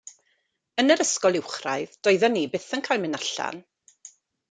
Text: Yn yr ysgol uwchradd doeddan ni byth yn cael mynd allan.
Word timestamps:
Yn 0.83 0.93
yr 0.95 1.03
ysgol 1.05 1.37
uwchradd 1.41 1.95
doeddan 2.09 2.37
ni 2.39 2.43
byth 2.57 2.69
yn 2.79 2.87
cael 2.89 3.05
mynd 3.07 3.23
allan. 3.23 3.65